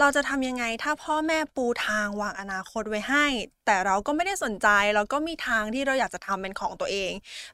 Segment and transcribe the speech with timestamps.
[0.00, 3.26] เราจะทำยังไงถ้าพ่อแม่ปูทางวางอนาคตไว้ให้
[3.66, 7.12] แต่เราก็ไม่ได้สนใจ เราก็มีทางที่เราอยากจะทำเป็นของตัวเอง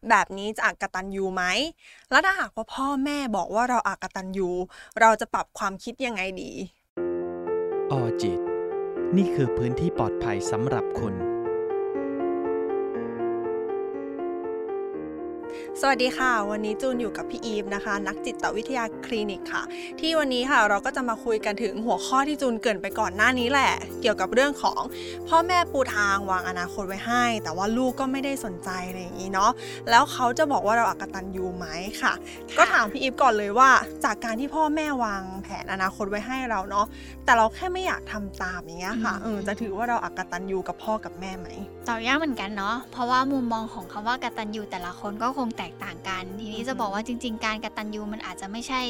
[0.09, 1.45] แบบนี้จะอักตันยูไหม
[2.11, 4.51] แล้วถ้าหากว่าพ่อแม่บอกว่าเราอักตันยู
[5.01, 6.53] เราจะปรับความคิดยังไงดี
[7.91, 8.41] ออจิต
[9.17, 11.15] นี่คือพื้นที่ปลอดภัยสำหรับคุณ
[15.83, 19.63] สวัสดีค่ะ วันนี้จูนอยู่กับพี่อีฟนะคะ นักจิตวิทยาคลินิกค่ะ
[20.01, 24.81] ที่วันนี้ค่ะเราก็จะมาคุยกันถึงหัวข้อที่จูนเกรินไปก่อนหน้านี้แหละ เกี่ยวกับเรื่องของ
[25.29, 29.51] พ่อแม่ปูทางวางอนาคตไว้ให้ แต่ว่าลูกก็ไม่ได้สนใจอะไรอย่างนี้เนาะ
[29.91, 31.67] แล้วเขาจะบอกว่าเราอักตันยูไหม
[32.03, 32.13] ค่ะ
[32.59, 33.71] ก็ถามพี่อีฟก่อนเลยว่า
[34.05, 36.87] จากการที่พ่อแม่วางแผนอนาคตไว้ให้เราเนาะ
[37.25, 41.49] แต่เราแค่ไม่อยากทำตามอย่างเงี้ยค่ะอืมเออจะถือว่าเราอักตันยูกับพ่อกับแม่ไหม
[41.89, 48.81] ตอบยากเหมือนกันเนาะ เพราะว่ามุมมองของคำว่ากตัญญูแต่ละคนก็คงแตกต่างกัน ทีนี้จะบอกว่าจริง ๆ การกตัญญูมันอาจจะไม่ใช่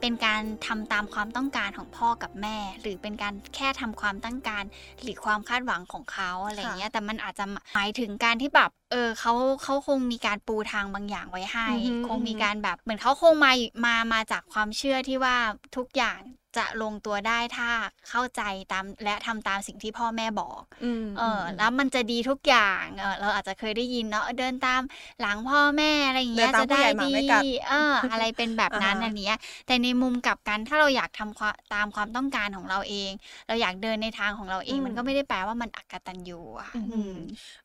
[0.00, 4.64] เป็นการทำตามความต้องการของพ่อกับแม่ หรือเป็นการแค่ทำความต้องการ
[5.02, 7.44] หรือความคาดหวังของเขาอะไรเงี้ย แต่มันอาจจะ
[7.74, 13.52] หมายถึงการที่แบบ เออเขาเขาคงมีการปูทางบางอย่างไว้ให้อือฮึคงมีการแบบเหมือนเขาคงมา
[13.86, 15.36] มามาจากความเชื่อที่ว่า
[15.76, 16.20] ทุกอย่าง
[16.56, 17.70] จะลงตัวได้ถ้า
[18.08, 24.82] เข้าใจตามและทำตามสิ่งที่พ่อแม่บอกอืมเออ แล้วมันจะดีทุกอย่างเออเราอาจจะเคยได้ยินเนาะเดินตาม
[25.20, 33.10] หลังพ่อแม่อะไรอย่างเงี้ยเดินตามจะได้ผู้ใหญ่หมาดีไม่กัดเออ อะไรเป็นแบบนั้นอ่าฮะอันเนี้ย แต่ในมุมกลับกันถ้าเราอยากทำความตามความต้องการของเราเอง
[33.48, 37.14] เราอยากเดินในทางของเราเอง มันก็ไม่ได้แปลว่ามันอักตันยูอะอืมอืม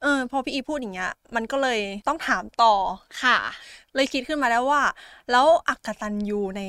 [0.02, 2.74] เออพอพี่อีพูดอย่างเงี้ยมันก็เลยต้องถามต่อ
[3.24, 3.38] ค่ะ
[3.96, 4.84] เลยคิดขึ้นมาแล้วว่า
[5.32, 6.62] แล้วอักตันยูใน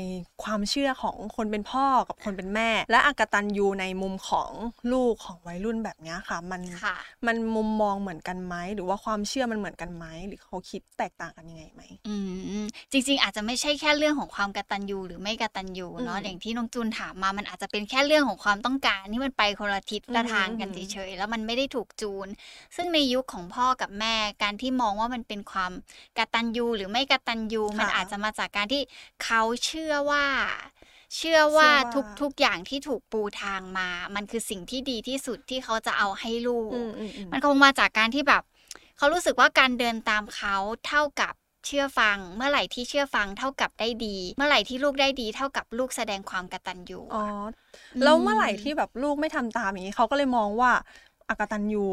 [0.43, 4.51] ความเชื่อของคนเป็นพ่อกับคนเป็นแม่ และอักตันยูในมุมของ
[4.93, 12.17] ลูกของวัยรุ่นแบบเนี้ยค่ะ มันค่ะมันมุมมองเหมือนกันไหมหรือว่าความเชื่อมันเหมือนกันไหมหรือเขาคิดแตกต่างกันยังไงไหมอื
[12.63, 22.27] มจริง ๆ อาจจะไม่ใช่แค่เรื่องของความกตัญญูหรือไม่กตัญญูเนาะอืมอย่างที่น้องจูนถามมามันอาจจะเป็นแค่เรื่องของความต้องการที่มันไปคนละทิศละอืมทางกันอืมเฉยๆแล้วมันไม่ได้ถูกจูน
[22.77, 25.73] ซึ่งในยุคของพ่อกับแม่การที่มองว่ามันเป็นความ
[26.19, 28.83] กตัญญูหรือไม่กตัญญูมันอาจจะมาจากการที่
[29.25, 30.25] เขาเชื่อว่า
[31.17, 38.43] เชื่อว่า เชื่อว่าทุกทุกอย่างที่ถูกปูทางมา มันคือสิ่งที่ดีที่สุดที่เขาจะเอาให้ลูกอืมอืมอืมมันคงมาจากการที่แบบ
[38.99, 40.57] เขารู้สึกว่าการเดินตามเขา
[40.87, 41.35] เท่ากับ
[41.67, 47.25] เชื่อฟังเมื่อไหร่ที่เชื่อฟังเท่ากับได้ดี เมื่อไหร่ที่ลูกได้ดี เท่ากับลูกแสดงความกตัญญูอ๋อ
[47.95, 50.73] อืมแล้วเมื่อไหร่ที่แบบลูกไม่ทำตามอย่างนี้เขาก็เลยมองว่า
[51.31, 51.87] อักตันยู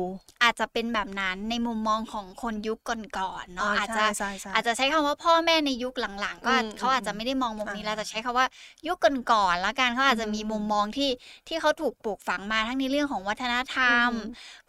[0.43, 8.45] อาจจะเป็นแบบนั้นในมุมมองของคนยุคก่อนๆเนาะอาจจะใช่ใช่อาจจะใช้คำว่าพ่อแม่ในยุคหลังๆ ก็อืมเขาอาจจะไม่ได้มองมุมนี้อ่าแล้วแต่ใช้คำว่า
[8.87, 8.97] ยุค
[9.31, 11.09] ก่อนๆแล้วกันเขาอาจจะมีอืมมุมมองที่
[11.47, 14.21] ที่เขาถูกปลูกฝังมาทั้งในเรื่องของวัฒนธรรมอืม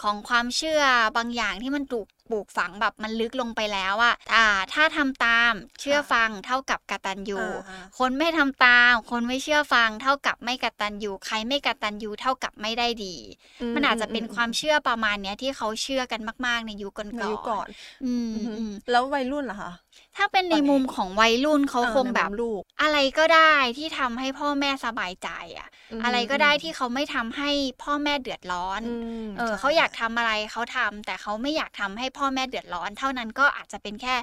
[0.02, 0.82] ของความเชื่อ
[1.16, 13.16] บางอย่างที่มันถูก ปลูกฝังแบบมันลึกลงไปแล้วอะอ่า ถ้าทำตามเชื่อฟังเท่ากับกตัญญูอ่าฮะคนไม่ทำตาม คนไม่เชื่อฟัง เท่ากับไม่กตัญญูใครไม่กตัญญูเท่ากับไม่ได้ดี
[13.74, 17.68] มันอาจจะเป็นความเชื่อประมาณเนี้ยที่เขาเชื่อกันมาก ๆ ในยุคก่อนในยุคก่อน
[18.04, 19.72] อืมอือฮึอืมแล้ววัยรุ่นล่ะคะ
[20.16, 25.28] ถ้าเป็นในตอนนี้มุมของวัยรุ่นเขาออคงในมุมแบบลูก อะไรก็ได้ที่ทำให้พ่อแม่สบายใจ
[25.58, 27.50] อะอืมอะไรก็ได้ที่เขาไม่ทำให้
[27.82, 28.94] พ่อแม่เดือดร้อนอื
[29.24, 34.14] มเออใช่เขาอยากทำอะไรเขาทำแต่เขาไม่อยากทำให้พ่อแม่เดือดร้อน เท่านั้นก็อาจจะเป็นแค่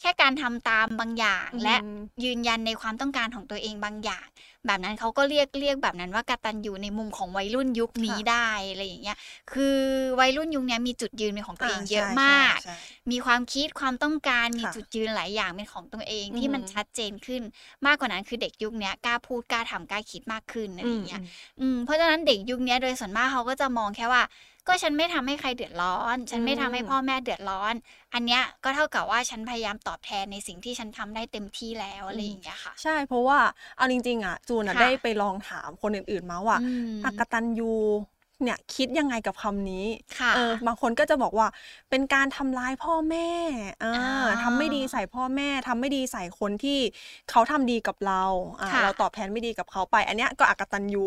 [0.00, 1.76] แค่การทำตามบางอย่างอืมและ
[2.24, 4.26] ยืนยันในความต้องการของตัวเองบางอย่าง
[4.66, 9.16] แบบนั้นเขาก็เรียกเรียกแบบนั้นว่ากตัญญูในมุมของวัยรุ่นยุคนี้ได้อะไรอย่างเงี้ย
[9.52, 9.78] คือ
[10.20, 17.42] วัยรุ่นยุคเนี้ยมีจุดยืนเป็นของตัวเองเยอะใช่มากใช่ใช่มีความคิดความต้องการมีค่ะจุดยืนหลายอย่างเป็นของตัวเองอือฮึที่มันชัดเจนขึ้น
[17.86, 21.22] มากกว่านั้นคือเด็กยุคเนี้ยกล้าพูดกล้าทำกล้าคิดมากขึ้นอะไรอย่างเงี้ย
[21.60, 24.22] อืมเพราะฉะนั้นเด็กยุคเนี้ยโดยส่วนมากเขาก็จะมองแค่ว่า
[24.68, 27.74] ก็ฉันไม่ทำให้ใครเดือดร้อน ฉันไม่ทำให้อืมพ่อแม่เดือดร้อน
[28.14, 33.38] อันเนี้ยก็เท่ากับว่าฉันพยายามตอบแทนในสิ่งที่ฉันทำได้เต็มที่แล้วอะไรอย่างเงี้ยค่ะ ใช่เพราะว่า
[33.76, 36.64] เอาจริงๆอะจูนอะค่ะได้ไปลองถามคนอื่นๆมาว่าอื
[36.98, 37.72] มอักตันยู
[38.42, 39.86] เนี่ยคิดยังไงกับคำนี้
[40.18, 41.46] ค่ะเออบางคนก็จะบอกว่า
[41.90, 43.30] เป็นการทำร้ายพ่อแม่
[43.84, 46.78] อ่าอ่าทำไม่ดีใส่พ่อแม่ทำไม่ดีใส่คนที่
[47.30, 48.22] เขาทำดีกับเรา
[48.60, 51.06] อ่าค่ะเราตอบแทนไม่ดีกับเขาไป อันเนี้ยก็อักตันยู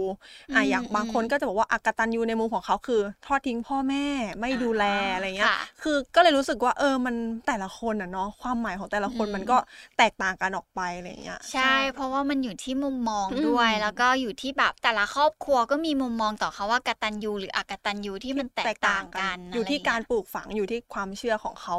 [0.56, 4.06] อ่าอืมอย่างบางคนอืมก็จะบอกว่าอักตันยูในมุมของเขาคือ ทอดทิ้งพ่อแม่
[4.40, 7.16] ไม่ดูแลอ่าอะไรเงี้ยค่ะคือก็เลยรู้สึกว่าเออมัน
[7.48, 9.58] แต่ละคนอะเนาะความหมายของแต่ละคนอืมมันก็
[9.98, 21.78] แตกต่างกันออกไปอะไรเงี้ยใช่ เพราะว่ามันอยู่ที่มุมมองอืมด้วย แล้วก็อยู่ที่แบบแต่ละครอบครัวก็มีมุมมองต่อเขาว่ากตัญญูหรืออกตัญญูที่มันแตกต่างกัน อยู่ที่ะไเงี้การปลูกฝังอยู่ที่ความเชื่อของเขา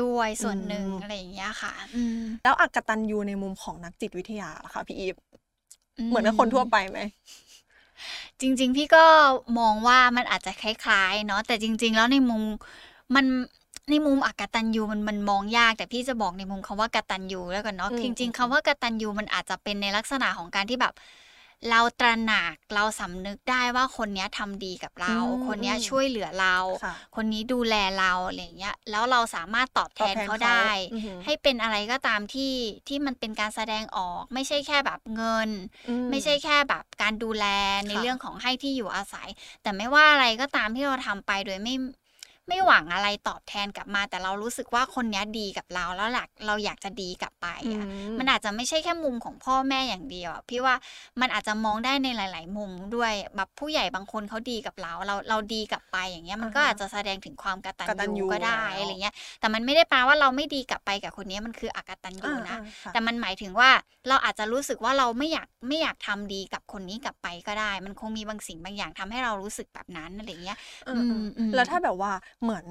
[0.00, 5.16] ด้วยส่วนหนึ่งอืมอะไรอย่างเงี้ยค่ะอืมแล้วอักตันยูในมุมของนักจิตวิทยาล่ะคะพี่อีฟ
[6.08, 6.98] เหมือนกับคนทั่วไปไหม
[8.40, 9.04] จริง ๆ พี่ก็
[9.58, 12.42] มองว่ามันอาจจะคล้ายๆ เนาะแต่จริง ๆ แล้วในมุม
[13.14, 13.26] มัน
[13.90, 20.92] ในมุมอกตัญญูมันมันมองยาก แต่พี่จะบอกในมุมคำว่ากตัญญูแล้วกันเนาะอืมจริง ๆคำว่ากตัญญูมันอาจจะเป็นในลักษณะของการที่แบบ
[21.70, 32.52] เราตระหนักเราสำนึกได้ว่าคนเนี้ยทำดีกับเราอืมคนเนี้ยอืมช่วยเหลือเราค่ะคนนี้ดูแลเราอะไรอย่างเงี้ยแล้วเราสามารถตอบแทนตอบแทนเขาได้เขาอือหือให้เป็นอะไรก็ตามที่
[32.88, 35.50] ที่มันเป็นการแสดงออก ไม่ใช่แค่แบบเงิน
[35.88, 37.46] อืไม่ใช่แค่แบบการดูแล
[37.88, 39.28] ในค่ะเรื่องของให้ที่อยู่อาศัย
[39.62, 41.74] แต่ไม่ว่าอะไรก็ตามที่เราทำไปโดยไม่
[42.48, 50.74] ไม่หวังอะไรตอบแทนกลับมา แต่เรารู้สึกว่าคนเนี้ยดีกับเราแล้วหลักเราอยากจะดีกลับไปอือะมมันอาจจะไม่ใช่แค่มุมของพ่อแม่อย่างเดียวอะพี่ว่า
[51.20, 63.70] มันอาจจะมองได้ในหลาย ๆ มุมด้วยแบบผู้ใหญ่บางคนเขาดีกับเราเราเราดีกลับไปอย่างเงี้ยมันก็อ่าฮะอาจจะแสดงถึงความกตัญกตัญญูญูก็ได้แล้วอะไรเงี้ย แต่มันไม่ได้แปลว่าเราไม่ดีกลับไปกับคนเนี้ยมันคืออกตัญญูอ่านะอ่าค่ะแต่มันหมายถึงว่า
[64.08, 72.12] เราอาจจะรู้สึกว่าเราไม่อยากไม่อยากทำดีกับคนนี้กลับไปก็ได้ มันคงมีบางสิ่งบางอย่างทำให้เรารู้สึกแบบนั้นอะไรเงี้ยเอออืมอืมแล้วถ้าแบบว่า
[72.42, 72.66] เหมือน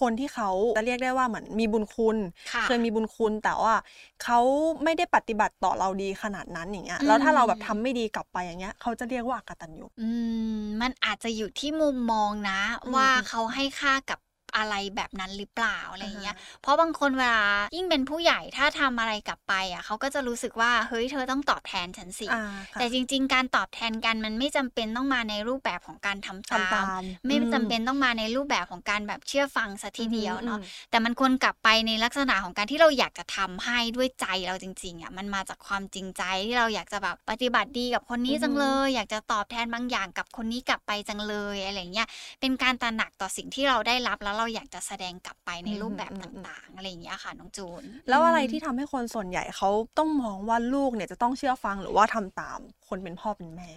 [0.00, 2.16] คนที่เขาจะเรียกได้ว่าเหมือนมีบุญคุณ
[2.52, 3.74] ค่ะเคยมีบุญคุณแต่ว่า
[4.22, 4.38] เขา
[4.84, 10.10] ไม่ได้ปฏิบัติต่อเราดีขนาดนั้นอย่างเงี้ยอืมแล้วถ้าเราแบบทำไม่ดีกลับไปอย่างเงี้ยเขาจะเรียกว่าอกตัญญูอื
[10.58, 14.18] มมันอาจจะอยู่ที่มุมมองนะอืมว่าอืมเขาให้ค่ากับ
[14.56, 17.44] อะไรแบบนั้นหรือเปล่าอะไรเงี้ยอ่าฮะเพราะบางคนเวลา
[17.74, 22.34] ยิ่งเป็นผู้ใหญ่ถ้าทำอะไรกลับไปอะเขาก็จะรู้สึกว่าเฮ้ยเธอต้องตอบแทนฉันสิอ่า
[22.72, 42.08] ค่ะแต่จริง ๆ การตอบแทนกันมันไม่จำเป็นต้องมาในรูปแบบของการทำทำตามไม่อืมจำเป็นต้องมาในรูปแบบของการแบบเชื่อฟังซะทีเดียวเนาะอืมแต่มันควรกลับไปในลักษณะของการที่เราอยากจะทำให้ด้วยใจเราจริงๆอะมันมาจากความจริงใจที่เราอยากจะแบบปฏิบัติดีกับคนนี้อือฮึจังเลย อยากจะตอบแทนบางอย่างกับคนนี้กลับไปจังเลยอะไรเงี้ย
[42.40, 52.58] เป็นการตระหนักต่อสิ่งที่เราได้รับแล้วเราอยากจะแสดงกลับไปในรูปแบบต่างๆอะไรอย่างเงี้ยค่ะน้องจูน แล้วอะไรมที่ทำให้คนส่วนใหญ่เขาต้องมองว่าลูกเนี่ยจะต้องเชื่อฟังหรือว่าทำตาม
[52.88, 53.70] คนเป็นพ่อเป็นแม่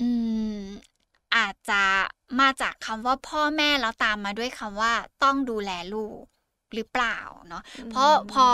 [0.00, 0.08] อื
[0.58, 0.60] ม
[1.36, 1.82] อาจจะ
[2.40, 6.22] มาจากคำว่าพ่อแม่แล้วตามมาด้วยคำว่าต้องดูแลลูก
[6.74, 7.18] หรือเปล่า
[7.48, 8.46] เนาะอืมเพราะพอ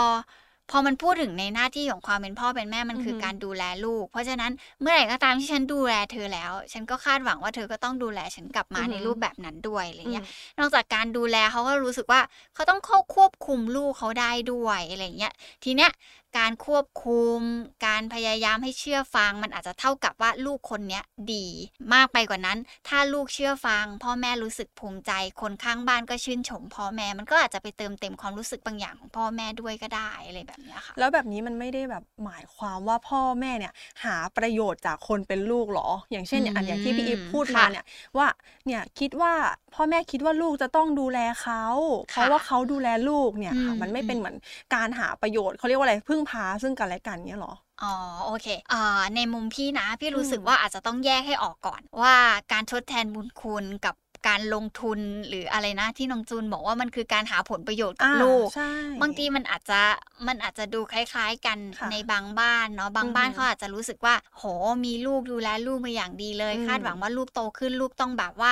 [0.75, 10.25] พอมันพูดถึงในหน้าที่ของความเป็นพ่อเป็นแม่มันคือออฮึการดูแลลูก เพราะฉะนั้นเมื่อไหร่ก็ตามที่ฉันดูแลเธอแล้ว ฉันก็คาดหวังว่าเธอก็ต้องดูแลฉันกลับมาในรูปแบบนั้นด้วยอะไรเงี้ย
[10.59, 12.21] นอกจากการดูแลเขาก็รู้สึกว่า
[12.55, 15.33] เขาต้องเข้าควบคุมลูกเขาได้ด้วยอะไรเงี้ย
[15.63, 15.91] ทีเนี้ย
[16.39, 17.39] การควบคุม
[17.87, 21.03] การพยายามให้เชื่อฟัง มันอาจจะเท่ากับว่าลูกคนเนี้ย
[21.33, 21.47] ดี
[21.93, 22.57] มากไปกว่านั้น
[22.87, 37.85] ถ้าลูกเชื่อฟัง พ่อแม่รู้สึกภูมิใจ คนข้างบ้านก็ชื่นชมพ่อแม่มันก็อาจจะไปเติมเต็มความรู้สึกบางอย่างของพ่อแม่ด้วยก็ได้อะไรแบบเนี้ยค่ะ แล้วแบบนี้มันไม่ได้แบบหมายความว่าพ่อแม่เนี่ยหาประโยชน์จากคนเป็นลูกหรอ อย่างเช่นเนี่ยอันอย่างที่พี่อีฟพูดมาค่ะเนี่ย
[38.17, 38.27] ว่า
[38.65, 39.33] เนี่ยคิดว่า
[39.75, 41.63] พ่อแม่คิดว่าลูกจะต้องดูแลเขา
[42.11, 44.35] เพราะว่าเขาดูแลลูกเนี่ยค่ะอืมมันไม่เป็นอืมเหมือน
[44.75, 47.53] การหาประโยชน์เขาเรียกว่าอะไรพึ่งพาซึ่งกันและกันเนี่ยหรอ
[47.83, 47.93] อ๋อ
[48.25, 52.15] โอเคอ่าในมุมพี่นะพี่รู้สึกอืมว่าอาจจะต้องแยกให้ออกก่อน ว่า
[52.51, 53.95] การทดแทนบุญคุณกับ
[54.27, 58.71] การลงทุนหรืออะไรนะที่น้องจูนบอกว่ามันคือการหาผลประโยชน์กับอ่าลูกใช่
[59.01, 59.79] บางทีมันอาจจะ
[60.27, 64.43] มันอาจจะดูคล้าย ๆ กันค่ะในบางบ้านเนาะบางอือฮึบ้านเขาอาจจะรู้สึกว่า โห
[64.85, 68.51] มีลูกดูแลลูกมาอย่างดีเลยอืมคาดหวังว่าลูกโตขึ้นลูกต้องแบบว่า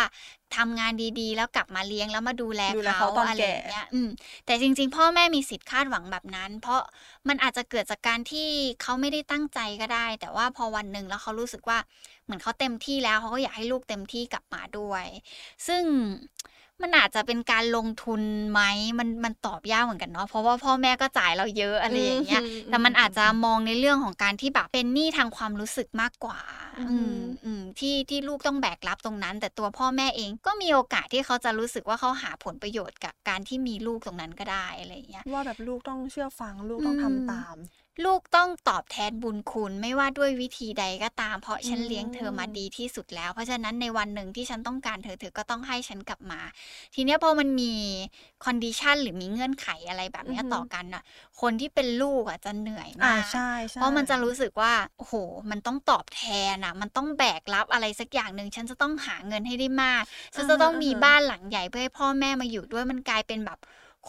[0.57, 4.09] ทำงานดีๆ แล้วกลับมาเลี้ยงแล้วมาดูแลดูแลเขาเขาตอนอะไรแก่อย่างเงี้ยอืม
[4.45, 6.81] แต่จริง ๆ พ่อแม่มีสิทธิ์คาดหวังแบบนั้น เพราะ
[7.27, 8.47] มันอาจจะเกิดจากการที่
[8.81, 11.77] เขาไม่ได้ตั้งใจก็ได้ แต่ว่าพอวันหนึ่งแล้วเขารู้สึกว่า
[12.25, 15.05] เหมือนเขาเต็มที่แล้วเขาก็อยากให้ลูกเต็มที่กลับมาด้วย
[15.67, 15.83] ซึ่ง
[16.83, 18.61] มันอาจจะเป็นการลงทุนไหม
[18.99, 26.39] มันมันตอบยากเหมือนกันเนาะเพราะว่าพ่อแม่ก็จ่ายเราเยอะอะไรอย่างเงี้ยอืมแต่มันอืมอาจจะมองในเรื่องของการที่แบบเป็นหนี้ทางความรู้สึกมากกว่า
[26.77, 37.55] อืมอืมอืมที่ที่ลูกต้องแบกรับตรงนั้น แต่ตัวพ่อแม่เองก็มีโอกาสที่เขาจะรู้สึกว่าเขาหาผลประโยชน์กับการที่มีลูกตรงนั้นก็ได้อะไรอย่างเงี้ยว่าแบบลูกต้องเชื่อฟังลูกต้องทำอืมตาม
[38.05, 46.41] ลูกต้องตอบแทนบุญคุณไม่ว่าด้วยวิธีใดก็ตาม เพราะฉันอืมเลี้ยงเธอมาดีที่สุดแล้ว เพราะฉะนั้นในวันหนึ่งที่ฉันต้องการเธอเธอก็ต้องให้ฉันกลับมา
[46.93, 47.73] ทีเนี้ยพอมันมี
[48.45, 51.03] condition หรือมีเงื่อนไขอะไรแบบเนี้ยอือฮึต่อกันน่ะ
[51.41, 53.41] คนที่เป็นลูกอะจะเหนื่อยอ่ามากใช่
[53.73, 55.13] ใช่เพราะมันจะรู้สึกว่าโอ้โห
[55.51, 56.23] มันต้องตอบแท
[56.53, 60.03] นอะ มันต้องแบกรับอะไรสักอย่างหนึ่งฉันจะต้องหาเงินให้ได้มาก
[60.35, 63.59] ฉันจะต้องมีบ้านหลังใหญ่เพื่อให้พ่อแม่มาอยู่ด้วยมันกลายเป็นแบบ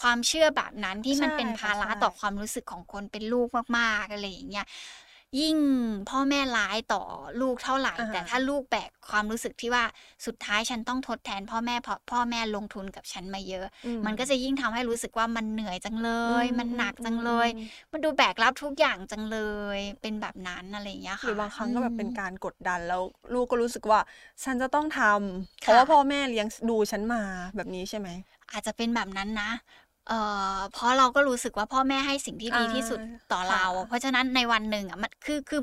[0.00, 4.66] ความเชื่อแบบนั้นที่มันใช่เป็นค่ะภาระใช่ต่อความรู้สึกของคนเป็นลูกมากๆอะไรอย่างเงี้ย
[5.41, 5.57] ยิ่ง
[6.11, 7.03] พ่อแม่ร้ายต่อ
[7.41, 9.85] ลูกเท่าไหร่อ่าฮะแต่ถ้าลูกแบกความรู้สึกที่ว่า
[10.27, 16.11] สุดท้ายฉันต้องทดแทน พ่อแม่เพราะพ่อแม่ลงทุนกับฉันมาเยอะอืมันก็จะยิ่งทำให้รู้สึกว่ามันเหนื่อยจังเล
[16.43, 17.59] ยอืมันหนักจังเลยอืม
[17.93, 19.39] มันดูแบกรับทุกอย่างจังเล
[19.77, 23.03] ย เป็นแบบนั้นอะไรอย่างเงี้ยหค่ะรือบางครั้งก็แบบเป็นอืมการกดดันแล้ว
[23.35, 24.01] ลูกก็รู้สึกว่า
[24.45, 27.23] ฉันจะต้องทำเพราะว่าค่ะพ่อแม่เลี้ยงดูฉันมา
[27.57, 28.09] แบบนี้ใช่ไหม
[28.53, 29.51] อาจจะเป็นแบบนั้นนะ
[30.09, 30.18] เอ่
[30.56, 33.00] อเพราะเราก็รู้สึกว่าพ่อแม่ให้สิ่งที่ดีที่สุด
[33.32, 35.61] ต่ออ่าเราค่ะเพราะฉะนั้นในวันหนึ่งอะมันคือคือ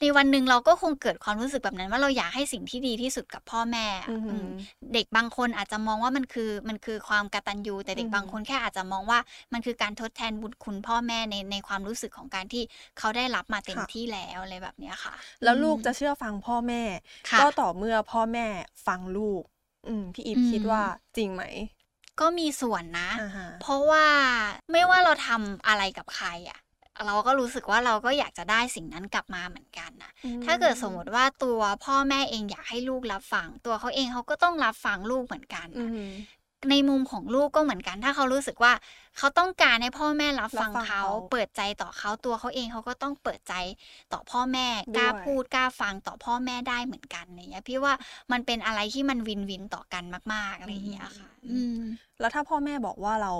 [0.00, 4.44] ในวันหนึ่งเราก็คงเกิดความรู้สึกแบบนั้น ว่าเราอยากให้สิ่งที่ดีที่สุดกับพ่อแม่อือหือม
[4.94, 9.18] เด็กบางคนอาจจะมองว่ามันคือมันคือความกตัญญูแต่เด็กอือหือบางคนแค่อาจจะมองว่า
[9.52, 12.62] มันคือการทดแทนบุญคุณพ่อแม่ในในความรู้สึกของการที่
[12.98, 16.82] เขาได้รับมาเต็มที่แล้วอะไรแบบเนี้ยค่ะ แล้วลูกอืมจะเชื่อฟังพ่อแม่
[17.28, 18.46] ค่ะก็ต่อเมื่อพ่อแม่
[18.86, 19.42] ฟังลูก
[19.86, 20.82] อืมพี่อีฟอืมคิดว่า
[21.16, 21.42] จริงไหม
[22.22, 24.06] ก็มีส่วนนะอ่าฮะเพราะว่า
[24.72, 26.60] ไม่ว่าเราทำอะไรกับใครอะ
[27.06, 36.10] เราก็รู้สึกว่าเราก็อยากจะได้สิ่งนั้นกลับมาเหมือนกันนะอืมถ้าเกิดสมมติว่าตัวพ่อแม่เองอยากให้ลูกรับฟัง ตัวเขาเองเขาก็ต้องรับฟังลูกเหมือนกันอืนะม
[36.70, 38.72] ในมุมของลูกก็เหมือนกัน ถ้าเขารู้สึกว่า
[39.18, 43.54] เขาต้องการให้พ่อแม่รับฟังรับฟังเขาเขา เปิดใจต่อเขาตัวเขาเองเขาก็ต้องเปิดใจ
[44.12, 44.66] ต่อพ่อแม่
[44.96, 47.94] กล้าด้วยพูดกล้าฟังต่อพ่อแม่ได้เหมือนกันอะไรเงี้ยพี่ว่า
[48.32, 50.04] มันเป็นอะไรที่มันวินวินต่อกัน
[50.34, 51.78] มากๆอะไรอย่างเงี้ยค่ะ อืม
[52.20, 53.32] แล้วถ้าพ่อแม่บอกว่าเรา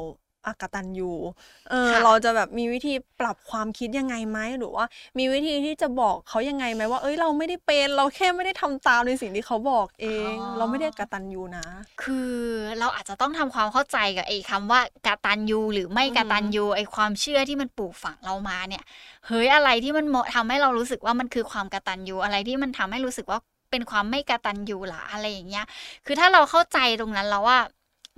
[0.46, 1.12] อากตันยู
[1.70, 4.84] เออค่ะเราจะแบบมีวิธีปรับความคิดยังไงไหมหรือว่า
[5.18, 11.66] มีวิธีที่จะบอกเขายังไงไหมว่า เอ้ยเราไม่ได้เป็นเราแค่ไม่ได้ทำตามในสิ่งที่เขาบอกเอง เราไม่ได้กตันยูนะ
[12.02, 12.32] คือ
[12.78, 18.84] เราอาจจะต้องทำความเข้าใจกับไอ้คำว่ากตัญญูหรือไม่อืมกตัญญูไอ้ความเชื่อที่มันปลูกฝังเรามาเนี่ย
[19.26, 23.38] เฮ้ยอะไรที่มันเหมาะทำให้เรารู้สึกว่ามันคือความกตัญญูอะไรที่มันทำให้รู้สึกว่า
[23.70, 25.66] เป็นความไม่กตัญญูล่ะอะไรอย่างเงี้ย
[26.06, 27.58] คือถ้าเราเข้าใจตรงนั้นแล้วว่า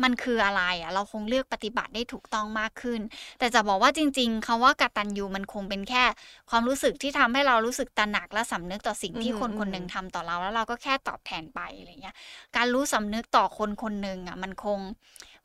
[0.02, 3.00] มันคืออะไรอะ เราคงเลือกปฏิบัติได้ถูกต้องมากขึ้น
[3.38, 6.04] แต่จะบอกว่าจริง ๆคำว่ากตัญญูมันคงเป็นแค่
[6.50, 12.14] ความรู้สึกที่ทำให้เรารู้สึกตระหนักและสำนึกต่อสิ่งที่อืมคนคนหนึ่งอืมทำต่อเรา แล้วเราก็แค่ตอบแทนไปอะไรเงี้ย
[12.56, 14.78] การรู้สำนึกต่อคนคนหนึ่งอะ มันคง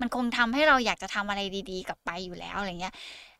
[0.02, 1.42] มันคงทำให้เราอยากจะทำอะไร
[1.72, 2.94] ดี ๆ กลับไปอยู่แล้วอะไรเงี้ย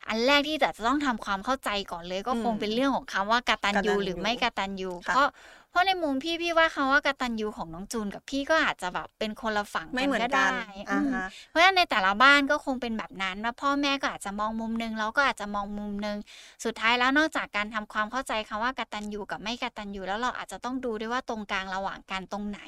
[0.08, 5.26] อันแรกที่แต่จะต้องทำความเข้าใจก่อนเลย ก็คงอืมเป็นเรื่องของคำว่ากตัญญูกตัญญูหรือไม่กตัญญูค่ะเพราะ
[5.70, 10.48] เพราะในมุมพี่พี่ว่าคำว่ากตัญญูของน้องจูนกับพี่ก็อาจจะแบบเป็นคนละฝั่งไม่เหมือนกันได้
[10.90, 16.16] อ่าอืมฮะเพราะฉะนั้นในแต่ละบ้านก็คงเป็นแบบนั้นว่าพ่อแม่ก็อาจจะมองมุมนึงเราก็อาจจะมองมุมนึง
[16.64, 22.60] สุดท้ายแล้วนอกจากการทำความเข้าใจคำว่ากตัญญูกับไม่กตัญญูแล้วเราอาจจะต้องดูด้วยว่าตรงกลางระหว่างกันตรงไหน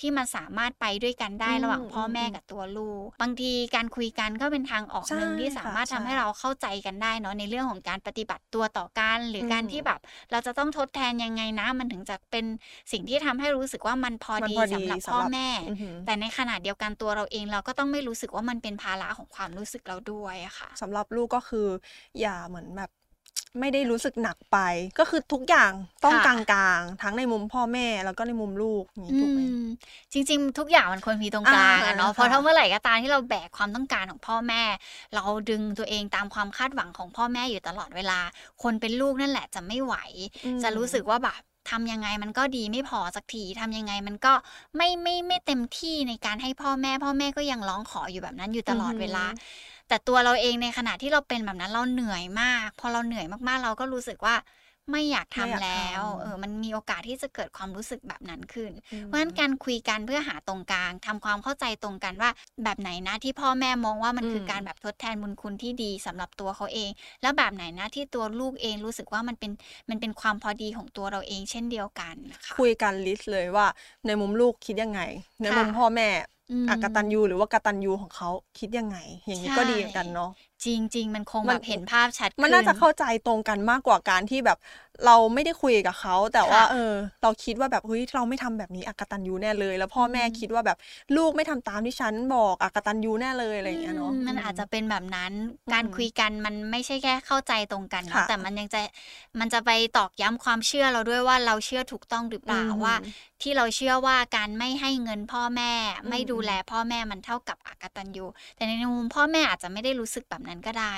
[0.00, 12.44] ที่มันสามารถไปด้วยกันได้อืมระหว่างพ่อแม่อืมกับตัวลูก บางทีการคุยกันก็เป็นทางออกหนึ่งใช่ที่สามารถค่ะทำให้ใช่เราเข้าใจกันได้เนาะในเรื่องของการปฏิบัติตัวต่อกัน หรืออมการที่แบบ เราจะต้องทดแทนยังไงนะมันถึงจะเป็น
[12.92, 21.68] สิ่งที่ทำให้รู้สึกว่ามันพอมันดีพอดีสำหรับสำหรับพ่อแม่อือหือแต่ในขณะเดียวกันตัวเราเองเราก็ต้องไม่รู้สึกว่ามันเป็นภาระของความรู้สึกเราด้วยอะค่ะสำหรับลูกก็คือ
[22.20, 22.90] อย่าเหมือนแบบ
[23.60, 24.58] ไม่ได้รู้สึกหนักไป
[24.98, 25.72] ก็คือทุกอย่าง
[26.04, 26.36] ต้องค่ะกลา
[26.78, 29.64] งๆ ทั้งในมุมพ่อแม่แล้วก็ในมุมลูกอย่างนี้อืถูกไหมม
[30.12, 34.62] จริง ๆ ทุกอย่างมันควรมีตรงกลางอ่าอะเนาะค่ะเพราะถ้าเมื่อไหร่ก็ตามที่เราแบกความต้องการของพ่อแม่
[35.14, 38.20] เราดึงตัวเองตามความคาดหวังของพ่อแม่อยู่ตลอดเวลา
[38.62, 39.94] คนเป็นลูกนั่นแหละจะไม่ไหว
[40.44, 41.40] อืมจะรู้สึกว่าแบบ
[41.70, 44.32] ทำยังไงมันก็ดีไม่พอสักทีทำยังไงมันก็
[44.76, 49.24] ไม่ไม่ไม่เต็มที่ในการให้พ่อแม่ พ่อแม่ก็ยังร้องขออยู่แบบนั้นอยู่ตลอดเวลา
[49.88, 54.34] แต่ตัวเราเองในขณะที่เราเป็นแบบนั้นเราเหนื่อยมาก พอเราเหนื่อยมากๆ เราก็รู้สึกว่า
[54.90, 62.30] ไม่อยากทำไม่อยากแล้วทำเออ มันมีโอกาสที่จะเกิดความรู้สึกแบบนั้นขึ้นอืมเพราะฉะนั้นการคุยกันเพื่อหาตรงกลางทำความเข้าใจตรงกันว่า
[62.64, 66.90] แบบไหนนะที่พ่อแม่มองว่ามันคือมการแบบทดแทนบุญคุณที่ดีสำหรับตัวเขาเอง
[67.22, 69.52] แล้วแบบไหนนะที่ตัวลูกเองรู้สึกว่ามันเป็น
[69.90, 73.66] มันเป็นความพอดีของตัวเราเอง เช่นเดียวกันนะคะคุยกันลิสต์เลยว่า
[74.06, 75.00] ในมุมลูกคิดยังไง
[75.42, 76.08] ในมุมค่ะพ่อแม่
[76.50, 78.28] อืมอากตันยูหรือว่ากตันยูของเขา
[78.58, 80.30] คิดยังไง อย่างนี้ใช่ก็ดีเหมือนกันเนาะ
[80.64, 84.58] จริงๆมันคงมัแบนบเห็นภาพชัดมันน่าจะขึ้เข้าใจตรงกันมากกว่าการที่แบบ
[85.06, 90.78] เราไม่ได้คุยกับเขา แต่ว่าค่ะเออ เราคิดว่าแบบเฮ้ยเราไม่ทำแบบนี้อากตันยูแน่เลย แล้วพ่อแม่อืมคิดว่าแบบ
[91.16, 95.32] ลูกไม่ทำตามที่ฉันบอกอากตันยูแน่เลยอะไรอย่างเงี้ยเนาะอืมมันอาจจะเป็นแบบนั้น
[95.72, 98.80] การอืมคุยกันมันไม่ใช่แค่เข้าใจตรงกันนะค่ะแต่มันยังจะ
[99.40, 102.94] มันจะไปตอกย้ำความเชื่อเราด้วยว่าเราเชื่อถูกต้องหรือเปล่าอืมว่า
[103.42, 108.26] ที่เราเชื่อว่าการไม่ให้เงินพ่อแม่อืมไม่ดูแลพ่อแม่มันเท่ากับอากตันยู
[108.56, 110.94] แต่ในมุมพ่อแม่อาจจะไม่ได้รู้สึกแบบนั้นก็ได้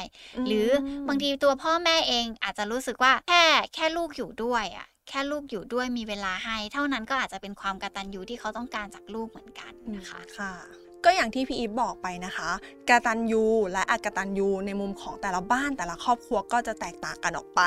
[0.47, 0.69] หรือ
[1.07, 3.45] อบางทีตัวพ่อแม่เองอาจจะรู้สึกว่าแค่
[3.75, 12.51] แค่ลูกอยู่ด้วยอะแค่ลูกอยู่ด้วยมีเวลาให้ เท่านั้นก็อาจจะเป็นความกตัญญูที่เขาต้องการจากลูกเหมือนกันนะคะค่ะ ก็อย่างที่พี่อีฟบอกไปนะคะ
[12.91, 17.61] กตัญญูและอกตัญญูในมุมของแต่ละบ้านแต่ละครอบครัวก็จะแตกต่างกันออกไป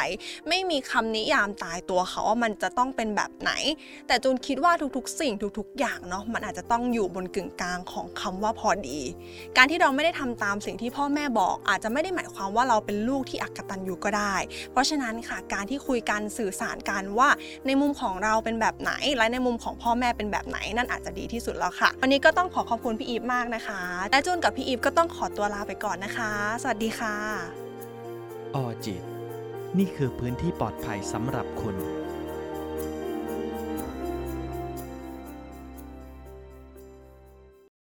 [0.50, 3.52] ไม่มีคำนิยามตายตัวเขาว่ามันจะต้องเป็นแบบไหน
[4.08, 9.00] แต่จูนคิดว่าทุกๆ สิ่งทุกๆ อย่างเนาะมันอาจจะต้องอยู่บนกึ่งกลางของคำว่าพอดี
[9.58, 14.36] การที่เราไม่ได้ทำตามสิ่งที่พ่อแม่บอก อาจจะไม่ได้หมายความว่าเราเป็นลูกที่อกตัญญูก็ได้
[14.72, 17.30] เพราะฉะนั้นค่ะการที่คุยกันสื่อสารกันว่า
[17.66, 27.15] ในมุมของเราเป็นแบบไหน และในมุมของพ่อแม่เป็นแบบไหน นั่นอาจจะดีที่สุดแล้วค่ะ วันนี้ก็ต้องขอขอบคุณพี่อีฟมากนะคะ และจูนกับพี่อีฟก็ต้องขอตัวลาไปก่อนนะคะ สวัสดีค่ะ
[28.56, 29.01] ออจิต
[29.77, 31.75] นี่คือพื้นที่ปลอดภัยสำหรับคุณ